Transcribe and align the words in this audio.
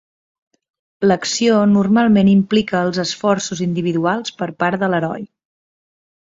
L'acció 1.11 1.59
normalment 1.73 2.31
implica 2.31 2.81
els 2.87 3.01
esforços 3.03 3.61
individuals 3.67 4.35
per 4.41 4.49
part 4.65 4.85
de 4.87 4.91
l'heroi. 4.95 5.29